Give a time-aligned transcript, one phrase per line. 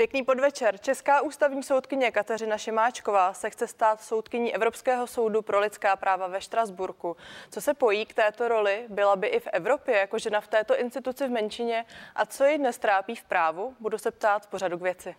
[0.00, 0.78] Pěkný podvečer.
[0.78, 6.40] Česká ústavní soudkyně Kateřina Šimáčková se chce stát soudkyní Evropského soudu pro lidská práva ve
[6.40, 7.16] Štrasburku.
[7.50, 8.86] Co se pojí k této roli?
[8.88, 11.84] Byla by i v Evropě jako žena v této instituci v menšině?
[12.14, 13.74] A co ji dnes trápí v právu?
[13.80, 15.14] Budu se ptát pořadu k věci.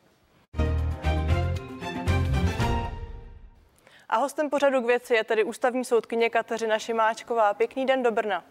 [4.11, 7.53] A hostem pořadu k věci je tedy ústavní soudkyně Kateřina Šimáčková.
[7.53, 8.43] Pěkný den do Brna.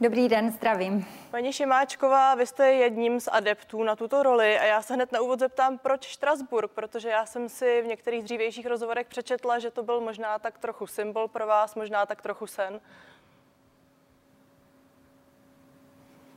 [0.00, 1.06] Dobrý den, zdravím.
[1.30, 5.20] Paní Šimáčková, vy jste jedním z adeptů na tuto roli a já se hned na
[5.20, 9.82] úvod zeptám, proč Štrasburg, protože já jsem si v některých dřívějších rozhovorech přečetla, že to
[9.82, 12.80] byl možná tak trochu symbol pro vás, možná tak trochu sen.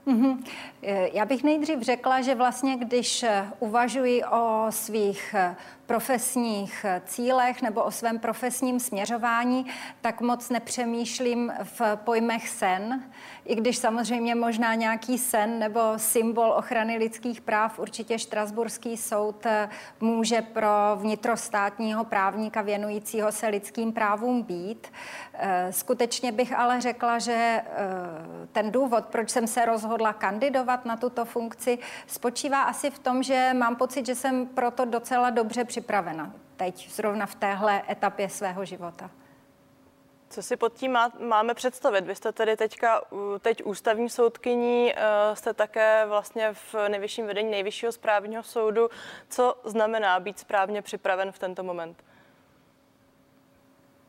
[0.07, 0.43] Mm-hmm.
[1.13, 3.25] Já bych nejdřív řekla, že vlastně, když
[3.59, 5.35] uvažuji o svých
[5.85, 9.65] profesních cílech nebo o svém profesním směřování,
[10.01, 13.03] tak moc nepřemýšlím v pojmech sen,
[13.49, 19.45] i když samozřejmě možná nějaký sen nebo symbol ochrany lidských práv určitě Štrasburský soud
[19.99, 24.87] může pro vnitrostátního právníka věnujícího se lidským právům být.
[25.69, 27.63] Skutečně bych ale řekla, že eh,
[28.51, 33.51] ten důvod, proč jsem se rozhodla kandidovat na tuto funkci, spočívá asi v tom, že
[33.53, 39.09] mám pocit, že jsem proto docela dobře připravena teď, zrovna v téhle etapě svého života.
[40.29, 42.05] Co si pod tím má, máme představit?
[42.05, 43.01] Vy jste tedy teďka,
[43.39, 48.89] teď ústavní soudkyní, eh, jste také vlastně v nejvyšším vedení nejvyššího správního soudu.
[49.29, 52.03] Co znamená být správně připraven v tento moment?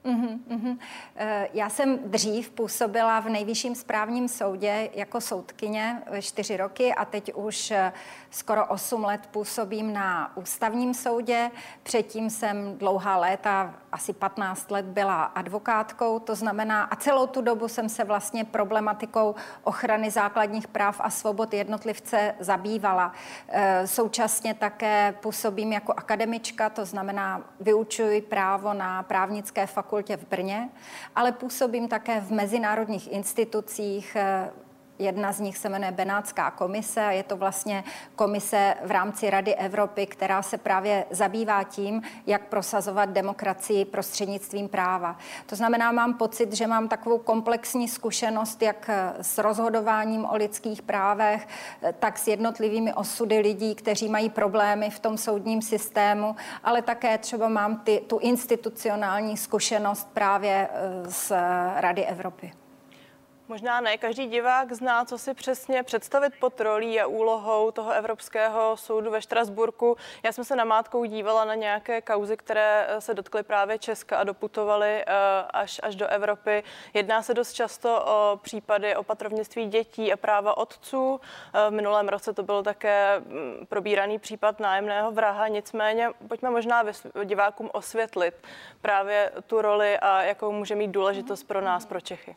[0.03, 0.79] Uhum, uhum.
[1.53, 7.71] Já jsem dřív působila v nejvyšším správním soudě jako soudkyně čtyři roky a teď už
[7.71, 7.93] eh,
[8.31, 11.51] skoro 8 let působím na ústavním soudě.
[11.83, 17.69] Předtím jsem dlouhá léta, asi 15 let byla advokátkou, to znamená, a celou tu dobu
[17.69, 19.35] jsem se vlastně problematikou
[19.65, 23.13] ochrany základních práv a svobod jednotlivce zabývala.
[23.49, 30.69] Eh, současně také působím jako akademička, to znamená, vyučuji právo na právnické fakultě v Brně,
[31.17, 34.51] ale působím také v mezinárodních institucích, eh,
[35.01, 37.85] Jedna z nich se jmenuje Benátská komise a je to vlastně
[38.17, 45.17] komise v rámci Rady Evropy, která se právě zabývá tím, jak prosazovat demokracii prostřednictvím práva.
[45.47, 48.91] To znamená, mám pocit, že mám takovou komplexní zkušenost jak
[49.21, 51.49] s rozhodováním o lidských právech,
[51.99, 57.49] tak s jednotlivými osudy lidí, kteří mají problémy v tom soudním systému, ale také třeba
[57.49, 61.33] mám ty, tu institucionální zkušenost právě eh, z
[61.77, 62.60] Rady Evropy.
[63.51, 68.77] Možná ne každý divák zná, co si přesně představit pod rolí a úlohou toho Evropského
[68.77, 69.97] soudu ve Štrasburku.
[70.23, 74.25] Já jsem se namátkou dívala na nějaké kauzy, které eh, se dotkly právě Česka a
[74.25, 75.05] doputovaly eh,
[75.51, 76.63] až, až do Evropy.
[76.95, 81.21] Jedná se dost často o případy opatrovnictví dětí a práva otců.
[81.55, 85.49] Eh, v minulém roce to byl také mm, probíraný případ nájemného vraha.
[85.49, 86.85] Nicméně pojďme možná
[87.25, 88.35] divákům osvětlit
[88.81, 92.37] právě tu roli a jakou může mít důležitost pro nás, pro Čechy.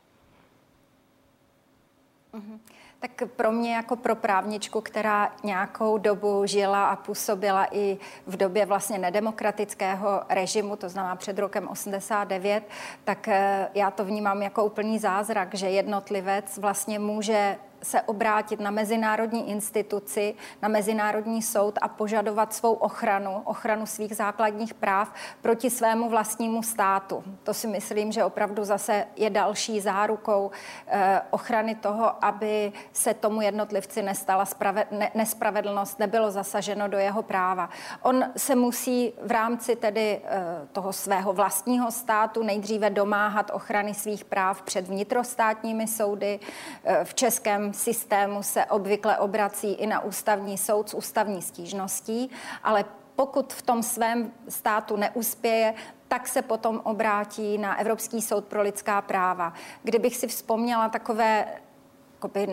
[2.33, 2.59] Mm-hmm.
[2.99, 8.65] Tak pro mě jako pro právničku, která nějakou dobu žila a působila i v době
[8.65, 12.63] vlastně nedemokratického režimu, to znamená před rokem 89,
[13.03, 18.71] tak eh, já to vnímám jako úplný zázrak, že jednotlivec vlastně může se obrátit na
[18.71, 26.09] mezinárodní instituci, na mezinárodní soud a požadovat svou ochranu, ochranu svých základních práv proti svému
[26.09, 27.23] vlastnímu státu.
[27.43, 30.51] To si myslím, že opravdu zase je další zárukou
[30.87, 37.23] eh, ochrany toho, aby se tomu jednotlivci nestala sprave, ne, nespravedlnost, nebylo zasaženo do jeho
[37.23, 37.69] práva.
[38.01, 44.25] On se musí v rámci tedy eh, toho svého vlastního státu nejdříve domáhat ochrany svých
[44.25, 46.39] práv před vnitrostátními soudy.
[46.83, 52.29] Eh, v českém systému se obvykle obrací i na ústavní soud s ústavní stížností,
[52.63, 52.85] ale
[53.15, 55.73] pokud v tom svém státu neuspěje,
[56.07, 59.53] tak se potom obrátí na Evropský soud pro lidská práva.
[59.83, 61.45] Kdybych si vzpomněla takové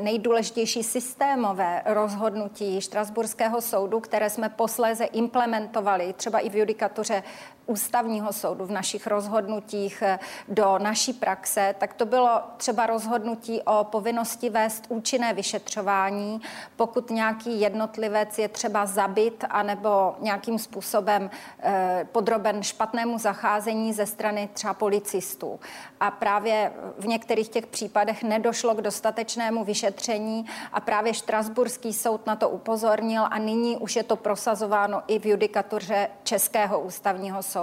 [0.02, 7.22] nejdůležitější systémové rozhodnutí Štrasburského soudu, které jsme posléze implementovali třeba i v judikatuře
[7.70, 10.18] ústavního soudu v našich rozhodnutích eh,
[10.48, 16.40] do naší praxe, tak to bylo třeba rozhodnutí o povinnosti vést účinné vyšetřování,
[16.76, 21.30] pokud nějaký jednotlivec je třeba zabit anebo nějakým způsobem
[21.62, 25.60] eh, podroben špatnému zacházení ze strany třeba policistů.
[26.00, 32.36] A právě v některých těch případech nedošlo k dostatečnému vyšetření a právě Štrasburský soud na
[32.36, 37.59] to upozornil a nyní už je to prosazováno i v judikatuře Českého ústavního soudu.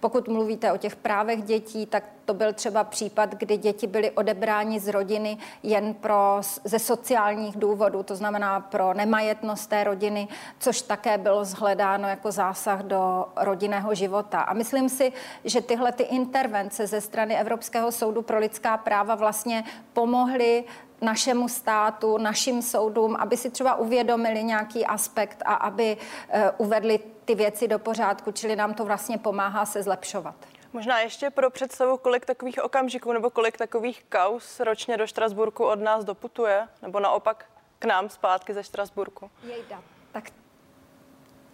[0.00, 4.80] Pokud mluvíte o těch právech dětí, tak to byl třeba případ, kdy děti byly odebráni
[4.80, 10.28] z rodiny jen pro, ze sociálních důvodů, to znamená pro nemajetnost té rodiny,
[10.58, 14.40] což také bylo zhledáno jako zásah do rodinného života.
[14.40, 15.12] A myslím si,
[15.44, 20.64] že tyhle ty intervence ze strany Evropského soudu pro lidská práva vlastně pomohly
[21.00, 27.34] našemu státu, našim soudům, aby si třeba uvědomili nějaký aspekt a aby uh, uvedli ty
[27.34, 30.34] věci do pořádku, čili nám to vlastně pomáhá se zlepšovat.
[30.72, 35.80] Možná ještě pro představu, kolik takových okamžiků nebo kolik takových kaus ročně do Štrasburku od
[35.80, 37.44] nás doputuje, nebo naopak
[37.78, 39.30] k nám zpátky ze Štrasburku.
[39.42, 39.82] Jejda.
[40.12, 40.24] Tak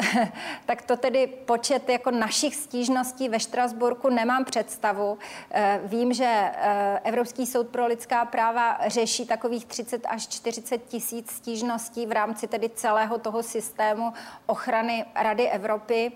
[0.67, 5.19] tak to tedy počet jako našich stížností ve Štrasburku nemám představu.
[5.51, 11.31] Eh, vím, že eh, Evropský soud pro lidská práva řeší takových 30 až 40 tisíc
[11.31, 14.13] stížností v rámci tedy celého toho systému
[14.47, 16.13] ochrany Rady Evropy.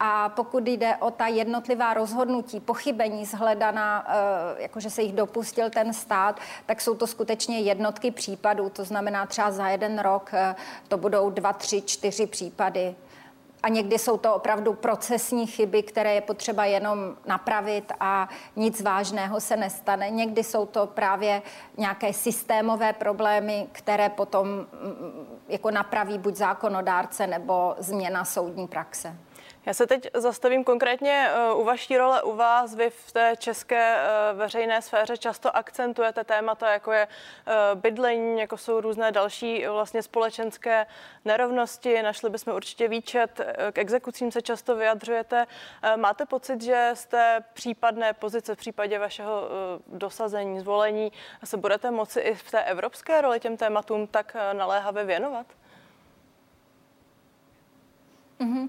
[0.00, 5.92] A pokud jde o ta jednotlivá rozhodnutí, pochybení zhledaná, eh, jakože se jich dopustil ten
[5.92, 8.68] stát, tak jsou to skutečně jednotky případů.
[8.68, 10.30] To znamená třeba za jeden rok
[10.88, 12.94] to budou dva, tři, čtyři případy
[13.62, 19.40] a někdy jsou to opravdu procesní chyby, které je potřeba jenom napravit a nic vážného
[19.40, 20.10] se nestane.
[20.10, 21.42] Někdy jsou to právě
[21.76, 24.66] nějaké systémové problémy, které potom mm,
[25.48, 29.16] jako napraví buď zákonodárce nebo změna soudní praxe.
[29.66, 32.74] Já se teď zastavím konkrétně eh, u vaší role u vás.
[32.74, 38.56] Vy v té české eh, veřejné sféře často akcentujete témata, jako je eh, bydlení, jako
[38.56, 40.86] jsou různé další vlastně společenské
[41.24, 42.02] nerovnosti.
[42.02, 43.40] Našli bychom určitě výčet.
[43.72, 45.46] K exekucím se často vyjadřujete.
[45.96, 49.48] Máte pocit, že z té případné pozice v případě vašeho
[49.86, 51.12] dosazení, zvolení
[51.44, 55.46] se budete moci i v té evropské roli těm tématům tak naléhavě věnovat?
[58.42, 58.68] Mm-hmm.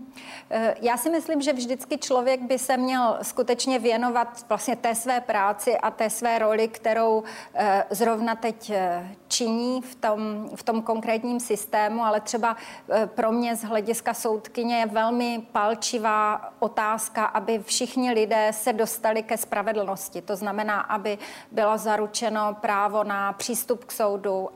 [0.82, 5.78] Já si myslím, že vždycky člověk by se měl skutečně věnovat vlastně té své práci
[5.78, 7.24] a té své roli, kterou
[7.54, 12.56] eh, zrovna teď eh, činí v tom, v tom konkrétním systému, ale třeba
[13.06, 19.38] pro mě z hlediska soudkyně je velmi palčivá otázka, aby všichni lidé se dostali ke
[19.38, 20.22] spravedlnosti.
[20.22, 21.18] To znamená, aby
[21.52, 24.50] bylo zaručeno právo na přístup k soudu,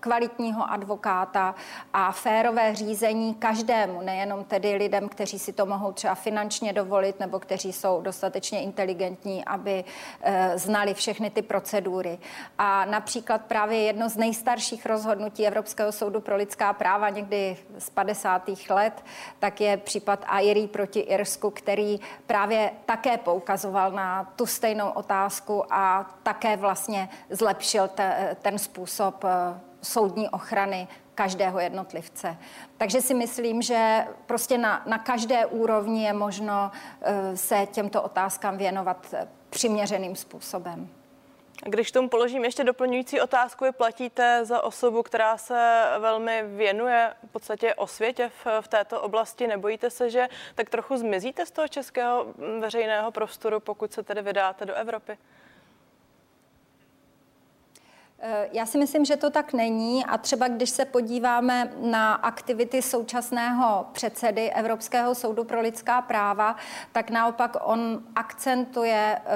[0.00, 1.54] kvalitního advokáta
[1.92, 7.38] a férové řízení každému, nejenom tedy lidem, kteří si to mohou třeba finančně dovolit nebo
[7.38, 9.84] kteří jsou dostatečně inteligentní, aby
[10.22, 12.18] e, znali všechny ty procedury.
[12.58, 18.42] A například právě jedno z nejstarších rozhodnutí Evropského soudu pro lidská práva někdy z 50.
[18.70, 19.04] let,
[19.38, 26.10] tak je případ Airy proti Irsku, který právě také poukazoval na tu stejnou otázku a
[26.22, 29.41] také vlastně zlepšil te, ten způsob e,
[29.82, 32.36] soudní ochrany každého jednotlivce.
[32.76, 38.58] Takže si myslím, že prostě na, na každé úrovni je možno uh, se těmto otázkám
[38.58, 40.88] věnovat eh, přiměřeným způsobem.
[41.66, 47.32] Když tomu položím ještě doplňující otázku, je platíte za osobu, která se velmi věnuje v
[47.32, 49.46] podstatě osvětě v, v této oblasti.
[49.46, 52.26] Nebojíte se, že tak trochu zmizíte z toho českého
[52.60, 55.18] veřejného prostoru, pokud se tedy vydáte do Evropy?
[58.24, 62.82] Eh, já si myslím, že to tak není a třeba když se podíváme na aktivity
[62.82, 66.56] současného předsedy Evropského soudu pro lidská práva,
[66.92, 69.28] tak naopak on akcentuje eh,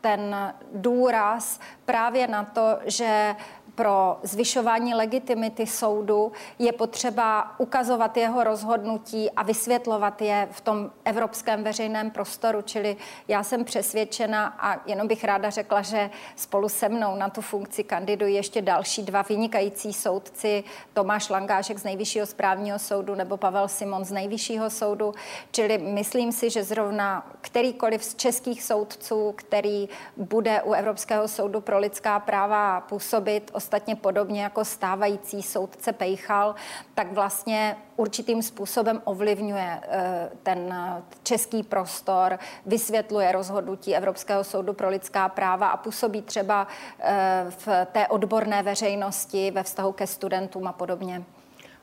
[0.00, 3.36] ten důraz právě na to, že
[3.74, 11.64] pro zvyšování legitimity soudu je potřeba ukazovat jeho rozhodnutí a vysvětlovat je v tom evropském
[11.64, 12.62] veřejném prostoru.
[12.62, 12.96] Čili
[13.28, 17.84] já jsem přesvědčena a jenom bych ráda řekla, že spolu se mnou na tu funkci
[17.84, 24.04] kandidují ještě další dva vynikající soudci, Tomáš Langášek z Nejvyššího správního soudu nebo Pavel Simon
[24.04, 25.14] z Nejvyššího soudu.
[25.50, 31.78] Čili myslím si, že zrovna kterýkoliv z českých soudců, který bude u Evropského soudu pro
[31.80, 36.54] lidská práva působit, ostatně podobně jako stávající soudce Pejchal,
[36.94, 40.74] tak vlastně určitým způsobem ovlivňuje eh, ten
[41.22, 46.66] český prostor, vysvětluje rozhodnutí Evropského soudu pro lidská práva a působí třeba
[47.00, 51.22] eh, v té odborné veřejnosti ve vztahu ke studentům a podobně.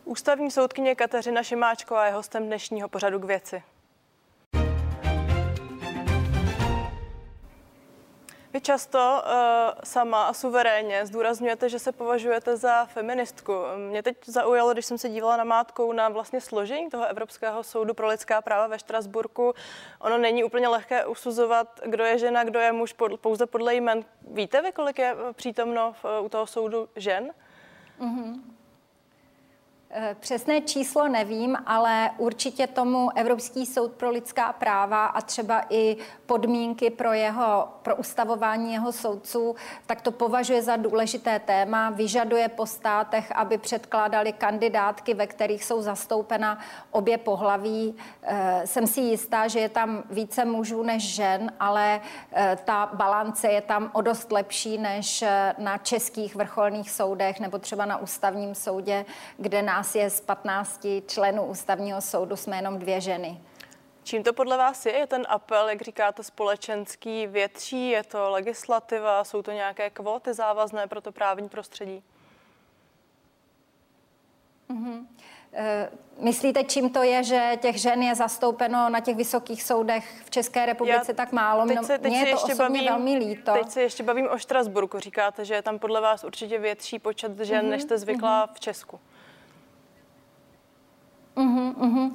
[0.06, 3.64] Ústavní soudkyně Kateřina Šimáčková je hostem dnešního pořadu k věci.
[8.58, 13.54] Vy často uh, sama a suverénně zdůrazňujete, že se považujete za feministku.
[13.90, 17.94] Mě teď zaujalo, když jsem se dívala na mátkou na vlastně složení toho Evropského soudu
[17.94, 19.54] pro lidská práva ve Štrasburku.
[20.02, 24.06] Ono není úplně lehké usuzovat, kdo je žena, kdo je muž, pod, pouze podle jmen.
[24.32, 27.34] Víte vy, kolik je přítomno v, u toho soudu žen?
[28.00, 28.42] Mm-hmm.
[30.20, 36.90] Přesné číslo nevím, ale určitě tomu Evropský soud pro lidská práva a třeba i podmínky
[36.90, 41.90] pro jeho pro ustavování jeho soudců, tak to považuje za důležité téma.
[41.90, 46.60] Vyžaduje po státech, aby předkládali kandidátky, ve kterých jsou zastoupena
[46.92, 47.96] obě pohlaví.
[48.66, 52.02] Jsem si jistá, že je tam více mužů než žen, ale
[52.66, 55.24] ta balance je tam o dost lepší než
[55.58, 59.06] na českých vrcholných soudech nebo třeba na ústavním soudě,
[59.38, 63.42] kde nás nás je z 15 členů ústavního soudu, jsme jenom dvě ženy.
[64.04, 64.94] Čím to podle vás je?
[64.94, 67.90] Je ten apel, jak říkáte, společenský větší?
[67.90, 69.24] Je to legislativa?
[69.24, 72.04] Jsou to nějaké kvóty závazné pro to právní prostředí?
[74.70, 75.06] Mm-hmm.
[76.20, 80.66] Myslíte, čím to je, že těch žen je zastoupeno na těch vysokých soudech v České
[80.66, 81.66] republice Já tak málo?
[81.68, 83.54] Teď se, teď Mně je to ještě osobně bavím, velmi líto.
[83.54, 85.00] Teď se ještě bavím o Štrasburku.
[85.00, 87.70] Říkáte, že je tam podle vás určitě větší počet žen, mm-hmm.
[87.70, 88.54] než jste zvyklá mm-hmm.
[88.54, 89.00] v Česku.
[91.38, 92.12] Uh-huh, uh-huh.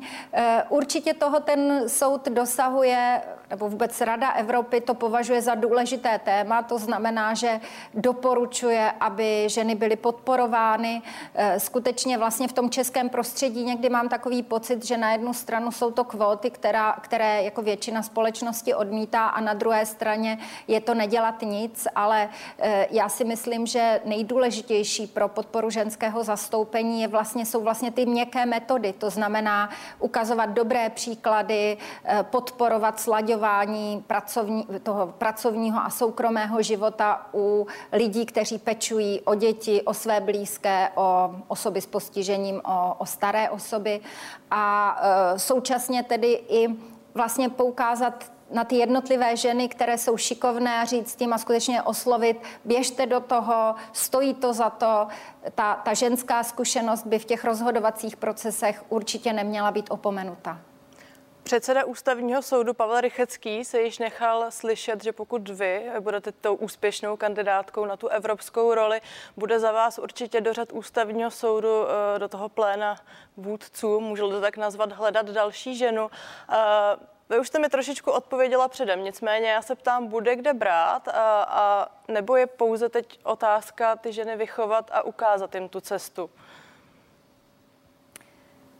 [0.69, 6.62] Určitě toho ten soud dosahuje, nebo vůbec Rada Evropy to považuje za důležité téma.
[6.62, 7.61] To znamená, že
[7.94, 11.02] doporučuje, aby ženy byly podporovány.
[11.35, 15.71] Eh, skutečně vlastně v tom českém prostředí někdy mám takový pocit, že na jednu stranu
[15.71, 20.94] jsou to kvóty, která, které jako většina společnosti odmítá a na druhé straně je to
[20.94, 22.28] nedělat nic, ale
[22.59, 28.06] eh, já si myslím, že nejdůležitější pro podporu ženského zastoupení je vlastně, jsou vlastně ty
[28.06, 28.92] měkké metody.
[28.92, 33.00] To znamená ukazovat dobré příklady, eh, podporovat
[33.42, 40.20] slaďování pracovní, toho pracovního a soukromého života u lidí, kteří pečují o děti, o své
[40.20, 44.00] blízké, o osoby s postižením, o, o staré osoby
[44.50, 44.96] a
[45.34, 46.68] e, současně tedy i
[47.14, 52.42] vlastně poukázat na ty jednotlivé ženy, které jsou šikovné a říct tím a skutečně oslovit,
[52.64, 55.06] běžte do toho, stojí to za to.
[55.54, 60.58] Ta, ta ženská zkušenost by v těch rozhodovacích procesech určitě neměla být opomenuta.
[61.52, 67.16] Předseda ústavního soudu Pavel Rychecký se již nechal slyšet, že pokud vy budete tou úspěšnou
[67.16, 69.00] kandidátkou na tu evropskou roli,
[69.37, 72.97] bude za vás určitě do řad ústavního soudu eh, do toho pléna
[73.37, 76.11] vůdců, můžu to tak nazvat, hledat další ženu.
[76.52, 76.56] Eh,
[77.28, 81.42] vy už jste mi trošičku odpověděla předem, nicméně já se ptám, bude kde brát a,
[81.42, 86.30] a nebo je pouze teď otázka ty ženy vychovat a ukázat jim tu cestu?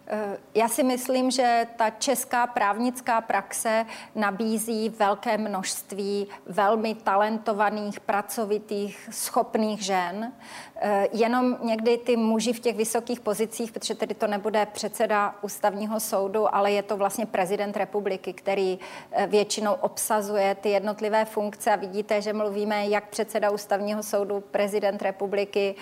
[0.07, 9.09] Eh, já si myslím, že ta česká právnická praxe nabízí velké množství velmi talentovaných, pracovitých,
[9.13, 10.33] schopných žen.
[10.77, 16.01] Eh, jenom někdy ty muži v těch vysokých pozicích, protože tedy to nebude předseda ústavního
[16.01, 18.79] soudu, ale je to vlastně prezident republiky, který
[19.13, 25.03] eh, většinou obsazuje ty jednotlivé funkce a vidíte, že mluvíme jak předseda ústavního soudu, prezident
[25.03, 25.75] republiky,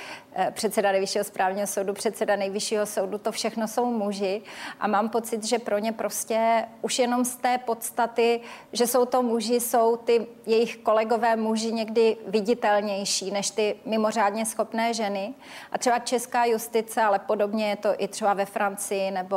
[0.51, 4.43] předseda nejvyššího správního soudu, předseda nejvyššího soudu, to všechno jsou muži muži
[4.81, 8.41] a mám pocit, že pro ně prostě už jenom z té podstaty,
[8.73, 14.95] že jsou to muži, jsou ty jejich kolegové muži někdy viditelnější než ty mimořádně schopné
[14.95, 15.35] ženy.
[15.73, 19.37] A třeba česká justice, ale podobně je to i třeba ve Francii nebo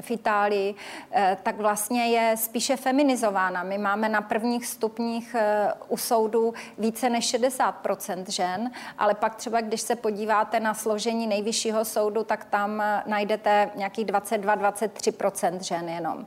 [0.00, 0.74] v Itálii,
[1.12, 3.62] eh, tak vlastně je spíše feminizována.
[3.62, 9.60] My máme na prvních stupních eh, u soudu více než 60% žen, ale pak třeba,
[9.60, 16.26] když se podíváte na složení nejvyššího soudu, tak tam eh, najdete nějakých 22-23% žen jenom.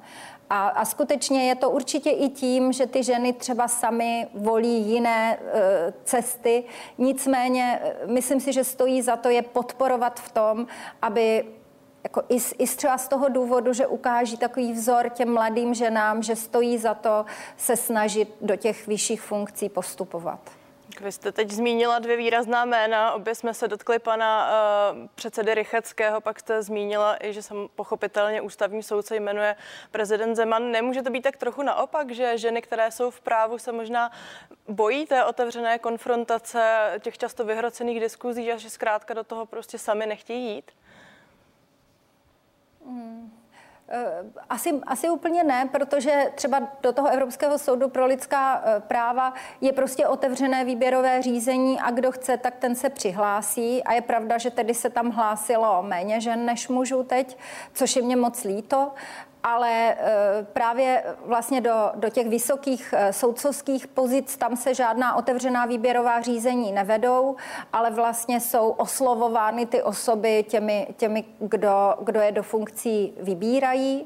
[0.49, 5.37] A, a skutečně je to určitě i tím, že ty ženy třeba sami volí jiné
[5.37, 6.63] e, cesty.
[6.97, 10.67] Nicméně e, myslím si, že stojí za to je podporovat v tom,
[11.01, 11.45] aby
[12.03, 16.35] jako i, i třeba z toho důvodu, že ukáží takový vzor těm mladým ženám, že
[16.35, 17.25] stojí za to
[17.57, 20.39] se snažit do těch vyšších funkcí postupovat.
[21.01, 24.49] Vy jste teď zmínila dvě výrazná jména, obě jsme se dotkli pana
[24.91, 29.55] uh, předsedy Rycheckého, pak jste zmínila i, že jsem pochopitelně ústavní soudce jmenuje
[29.91, 30.71] prezident Zeman.
[30.71, 34.11] Nemůže to být tak trochu naopak, že ženy, které jsou v právu, se možná
[34.67, 40.05] bojí té otevřené konfrontace, těch často vyhrocených diskuzí a že zkrátka do toho prostě sami
[40.05, 40.71] nechtějí jít?
[42.85, 43.46] Hmm.
[43.89, 49.33] Eh, asi, asi úplně ne, protože třeba do toho Evropského soudu pro lidská eh, práva
[49.61, 53.83] je prostě otevřené výběrové řízení a kdo chce, tak ten se přihlásí.
[53.83, 57.37] A je pravda, že tedy se tam hlásilo méně žen než mužů teď,
[57.73, 58.91] což je mě moc líto
[59.47, 65.65] ale eh, právě vlastně do, do těch vysokých eh, soudcovských pozic tam se žádná otevřená
[65.65, 67.35] výběrová řízení nevedou,
[67.73, 74.05] ale vlastně jsou oslovovány ty osoby těmi, těmi kdo, kdo je do funkcí vybírají.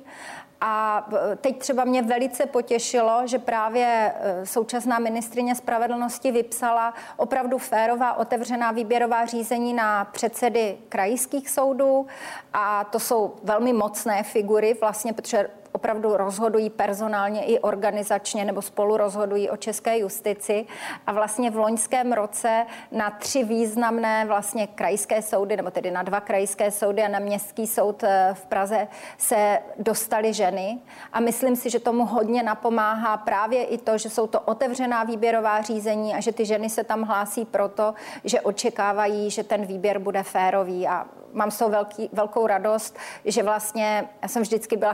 [0.62, 1.06] A
[1.42, 8.72] teď třeba mě velice potěšilo, že právě e, současná ministrině spravedlnosti vypsala opravdu férová otevřená
[8.72, 12.08] výběrová řízení na předsedy krajských soudů.
[12.54, 18.98] A to jsou velmi mocné figury vlastně, protože opravdu rozhodují personálně i organizačně nebo spolu
[18.98, 20.66] rozhodují o české justici.
[21.08, 26.22] A vlastně v loňském roce na tři významné vlastně krajské soudy, nebo tedy na dva
[26.22, 28.88] krajské soudy a na městský soud eh, v Praze
[29.18, 30.80] se dostaly ženy.
[31.14, 35.62] A myslím si, že tomu hodně napomáhá právě i to, že jsou to otevřená výběrová
[35.62, 40.24] řízení a že ty ženy se tam hlásí proto, že očekávají, že ten výběr bude
[40.24, 40.88] férový.
[40.88, 44.94] A mám s velký, velkou radost, že vlastně já jsem vždycky byla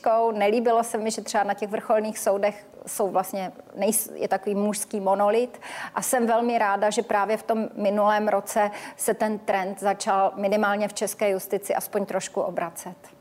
[0.00, 4.54] kritičkou, nelíbilo se mi, že třeba na těch vrcholných soudech jsou vlastně, nejs, je takový
[4.54, 5.60] mužský monolit
[5.94, 10.88] a jsem velmi ráda, že právě v tom minulém roce se ten trend začal minimálně
[10.88, 13.19] v české justici aspoň trošku obracet.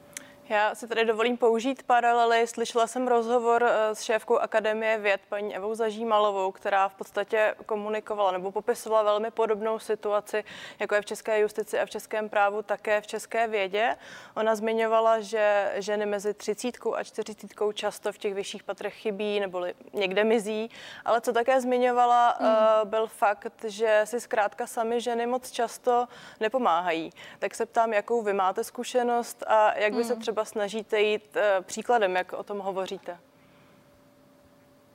[0.50, 2.48] Já si tady dovolím použít paralely.
[2.48, 8.32] Slyšela jsem rozhovor eh, s šéfkou Akademie věd, paní Evou Zažímalovou, která v podstatě komunikovala
[8.32, 10.44] nebo popisovala velmi podobnou situaci,
[10.80, 13.96] jako je v české justici a v českém právu, také v české vědě.
[14.36, 19.66] Ona zmiňovala, že ženy mezi 30 a 40 často v těch vyšších patrech chybí nebo
[19.94, 20.70] někde mizí,
[21.06, 22.90] ale co také zmiňovala, mm.
[22.90, 26.08] byl fakt, že si zkrátka sami ženy moc často
[26.40, 27.10] nepomáhají.
[27.40, 30.04] Tak se ptám, jakou vy máte zkušenost a jak by mm.
[30.04, 33.18] se třeba třeba snažíte jít uh, příkladem, jak o tom hovoříte?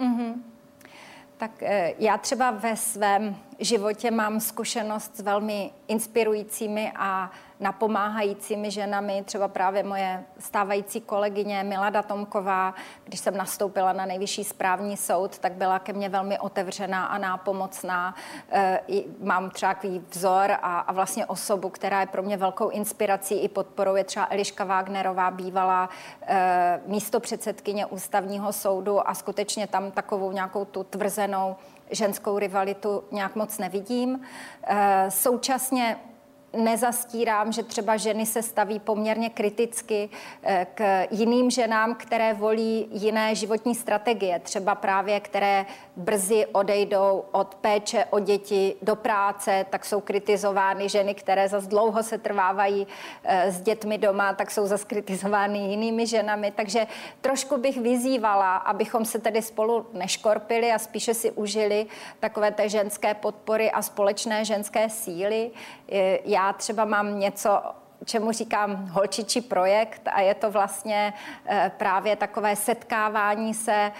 [0.00, 0.34] Mm-hmm.
[1.36, 7.30] Tak eh, já třeba ve svém životě mám zkušenost s velmi inspirujícími a
[7.64, 14.96] napomáhajícími ženami, třeba právě moje stávající kolegyně Milada Tomková, když jsem nastoupila na nejvyšší správní
[14.96, 18.14] soud, tak byla ke mně velmi otevřená a nápomocná.
[18.52, 18.80] E,
[19.20, 23.48] mám třeba takový vzor a, a vlastně osobu, která je pro mě velkou inspirací i
[23.48, 25.88] podporou, je třeba Eliška Wagnerová, bývalá
[26.22, 31.56] e, místo předsedkyně ústavního soudu a skutečně tam takovou nějakou tu tvrzenou
[31.90, 34.20] ženskou rivalitu nějak moc nevidím.
[34.66, 35.96] E, současně
[36.56, 40.08] nezastírám, že třeba ženy se staví poměrně kriticky
[40.42, 47.54] eh, k jiným ženám, které volí jiné životní strategie, třeba právě které brzy odejdou od
[47.54, 52.86] péče o děti do práce, tak jsou kritizovány ženy, které zase dlouho se trvávají
[53.24, 56.50] eh, s dětmi doma, tak jsou zase kritizovány jinými ženami.
[56.50, 56.86] Takže
[57.20, 61.86] trošku bych vyzývala, abychom se tedy spolu neškorpili a spíše si užili
[62.20, 65.50] takové té ženské podpory a společné ženské síly.
[65.88, 66.18] Eh,
[66.52, 67.62] třeba mám něco
[68.04, 71.14] čemu říkám holčičí projekt a je to vlastně
[71.46, 73.92] eh, právě takové setkávání se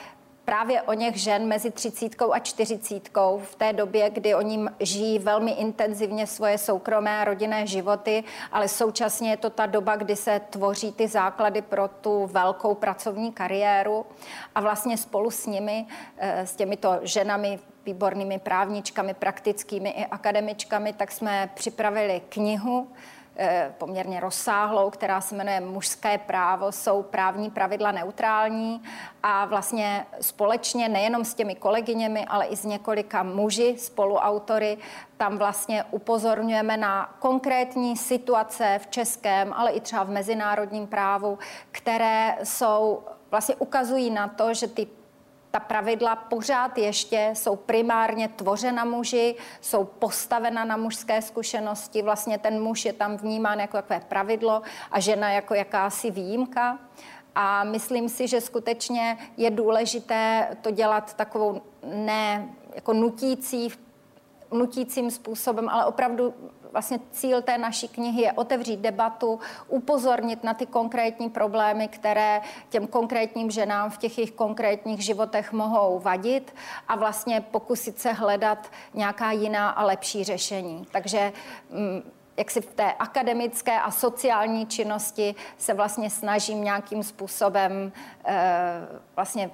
[0.45, 5.51] právě o něch žen mezi třicítkou a čtyřicítkou v té době, kdy oni žijí velmi
[5.51, 10.93] intenzivně svoje soukromé a rodinné životy, ale současně je to ta doba, kdy se tvoří
[10.93, 14.07] ty základy pro tu velkou pracovní kariéru
[14.55, 15.87] a vlastně spolu s nimi,
[16.19, 22.89] eh, s těmito ženami výbornými právničkami, praktickými i akademičkami, tak jsme připravili knihu,
[23.37, 28.83] eh, poměrně rozsáhlou, která se jmenuje Mužské právo, jsou právní pravidla neutrální.
[29.23, 34.79] A vlastně společně nejenom s těmi kolegyněmi, ale i s několika muži, spoluautory,
[35.17, 41.39] tam vlastně upozorňujeme na konkrétní situace v českém, ale i třeba v mezinárodním právu,
[41.71, 44.87] které jsou vlastně ukazují na to, že ty
[45.55, 52.03] ta pravidla pořád ještě jsou primárně tvořena muži, jsou postavena na mužské zkušenosti.
[52.03, 56.79] Vlastně ten muž je tam vnímán jako takové pravidlo a žena jako jakási výjimka.
[57.35, 63.73] A myslím si, že skutečně je důležité to dělat takovou ne jako nutící,
[64.53, 66.35] nutícím způsobem, ale opravdu
[66.75, 72.87] vlastně cíl té naší knihy je otevřít debatu, upozornit na ty konkrétní problémy, které těm
[72.87, 76.55] konkrétním ženám v těch jejich konkrétních životech mohou vadit
[76.89, 80.87] a vlastně pokusit se hledat nějaká jiná a lepší řešení.
[80.93, 81.33] Takže
[81.71, 87.93] mm, jak si v té akademické a sociální činnosti se vlastně snažím nějakým způsobem
[88.25, 88.35] e,
[89.17, 89.51] vlastně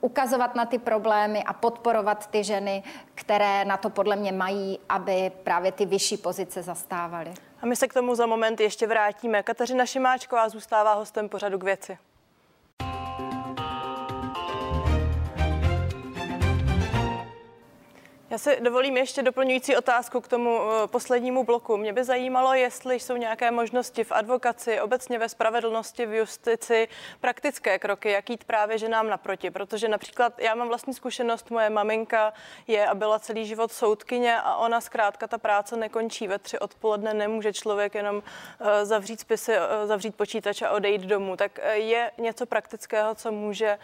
[0.00, 2.82] ukazovat na ty problémy a podporovat ty ženy,
[3.14, 7.34] které na to podle mě mají, aby právě ty vyšší pozice zastávaly.
[7.62, 9.42] A my se k tomu za moment ještě vrátíme.
[9.42, 11.98] Kateřina Šimáčková zůstává hostem pořadu k věci.
[18.30, 21.76] Já si dovolím ještě doplňující otázku k tomu eh, poslednímu bloku.
[21.76, 26.88] Mě by zajímalo, jestli jsou nějaké možnosti v advokaci, obecně ve spravedlnosti, v justici,
[27.20, 29.50] praktické kroky, jak jít právě ženám naproti.
[29.50, 32.32] Protože například já mám vlastní zkušenost, moje maminka
[32.66, 37.14] je a byla celý život soudkyně a ona zkrátka ta práce nekončí ve tři odpoledne,
[37.14, 38.22] nemůže člověk jenom
[38.60, 41.36] eh, zavřít spisy, eh, zavřít počítač a odejít domů.
[41.36, 43.78] Tak je něco praktického, co může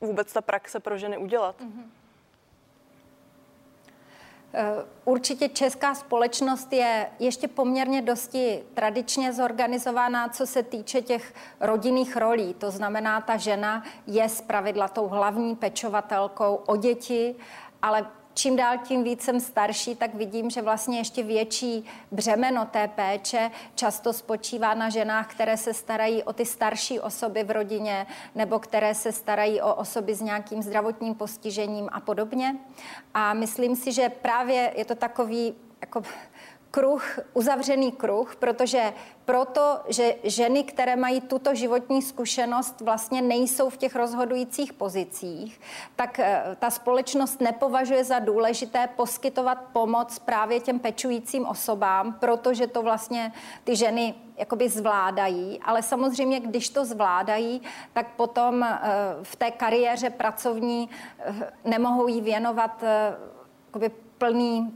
[0.00, 1.60] vůbec ta praxe pro ženy udělat?
[1.60, 1.97] Mm-hmm.
[4.54, 12.16] Eh, určitě česká společnost je ještě poměrně dosti tradičně zorganizovaná, co se týče těch rodinných
[12.16, 12.54] rolí.
[12.54, 17.34] To znamená, ta žena je zpravidla tou hlavní pečovatelkou o děti,
[17.82, 18.06] ale
[18.38, 23.50] čím dál tím víc jsem starší, tak vidím, že vlastně ještě větší břemeno té péče
[23.74, 28.94] často spočívá na ženách, které se starají o ty starší osoby v rodině nebo které
[28.94, 32.56] se starají o osoby s nějakým zdravotním postižením a podobně.
[33.14, 36.02] A myslím si, že právě je to takový jako
[36.70, 38.92] kruh, uzavřený kruh, protože
[39.24, 45.60] proto, že ženy, které mají tuto životní zkušenost, vlastně nejsou v těch rozhodujících pozicích,
[45.96, 52.82] tak eh, ta společnost nepovažuje za důležité poskytovat pomoc právě těm pečujícím osobám, protože to
[52.82, 53.32] vlastně
[53.64, 58.80] ty ženy jakoby zvládají, ale samozřejmě, když to zvládají, tak potom eh,
[59.22, 62.84] v té kariéře pracovní eh, nemohou jí věnovat
[64.18, 64.72] plný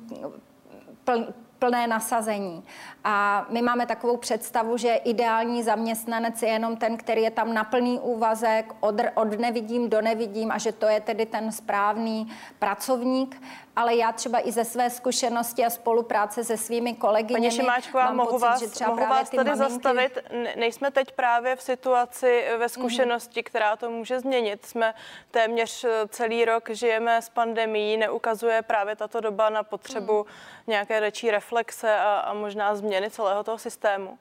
[1.62, 2.64] plné nasazení.
[3.04, 7.64] A my máme takovou představu, že ideální zaměstnanec je jenom ten, který je tam na
[7.64, 13.42] plný úvazek, od, od nevidím do nevidím a že to je tedy ten správný pracovník.
[13.76, 17.34] Ale já třeba i ze své zkušenosti a spolupráce se svými kolegy.
[17.34, 19.72] Paní Šimáčková, mohu pocit, vás, že třeba mohu vás tady maminky...
[19.72, 20.18] zastavit.
[20.56, 23.44] Nejsme teď právě v situaci ve zkušenosti, mm-hmm.
[23.44, 24.66] která to může změnit.
[24.66, 24.94] Jsme
[25.30, 30.24] téměř celý rok žijeme s pandemí, neukazuje právě tato doba na potřebu mm.
[30.66, 31.51] nějaké větší reflexe
[31.98, 34.18] a, a možná změny celého toho systému?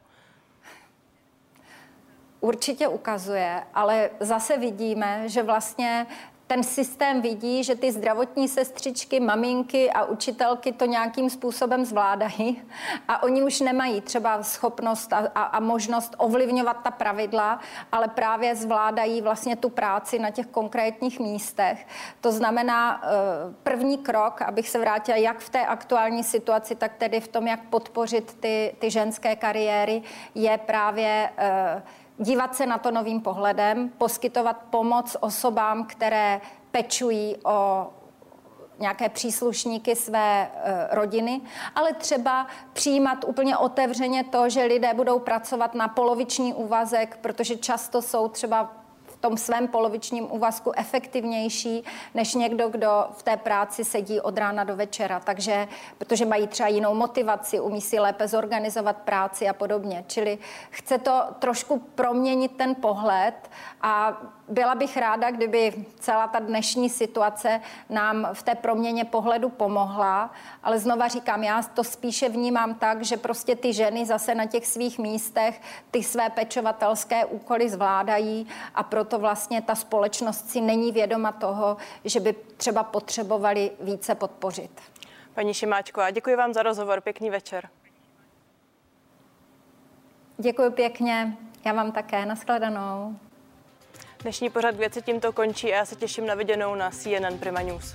[2.39, 6.07] Určitě ukazuje, ale zase vidíme, že vlastně
[6.51, 12.61] ten systém vidí, že ty zdravotní sestřičky, maminky a učitelky to nějakým způsobem zvládají
[13.07, 17.59] a oni už nemají třeba schopnost a, a, a možnost ovlivňovat ta pravidla,
[17.91, 21.87] ale právě zvládají vlastně tu práci na těch konkrétních místech.
[22.21, 23.07] To znamená, eh,
[23.63, 27.63] první krok, abych se vrátila jak v té aktuální situaci, tak tedy v tom, jak
[27.69, 30.01] podpořit ty, ty ženské kariéry,
[30.35, 31.29] je právě
[31.75, 31.81] uh,
[32.21, 37.87] dívat se na to novým pohledem, poskytovat pomoc osobám, které pečují o
[38.79, 41.41] nějaké příslušníky své e, rodiny,
[41.75, 48.01] ale třeba přijímat úplně otevřeně to, že lidé budou pracovat na poloviční úvazek, protože často
[48.01, 48.80] jsou třeba
[49.21, 54.75] tom svém polovičním úvazku efektivnější než někdo, kdo v té práci sedí od rána do
[54.75, 55.19] večera.
[55.19, 60.03] Takže, protože mají třeba jinou motivaci, umí si lépe zorganizovat práci a podobně.
[60.07, 60.37] Čili
[60.69, 63.49] chce to trošku proměnit ten pohled
[63.81, 70.31] a byla bych ráda, kdyby celá ta dnešní situace nám v té proměně pohledu pomohla,
[70.63, 74.67] ale znova říkám, já to spíše vnímám tak, že prostě ty ženy zase na těch
[74.67, 81.31] svých místech ty své pečovatelské úkoly zvládají a proto vlastně ta společnost si není vědoma
[81.31, 84.81] toho, že by třeba potřebovali více podpořit.
[85.33, 87.01] Paní Šimáčková, děkuji vám za rozhovor.
[87.01, 87.69] Pěkný večer.
[90.37, 91.37] Děkuji pěkně.
[91.65, 92.25] Já vám také.
[92.25, 93.15] Naschledanou.
[94.21, 97.93] Dnešní pořad věci tímto končí a já se těším na viděnou na CNN Prima News.